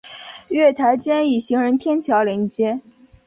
[0.47, 2.81] 月台间以行人天桥连接。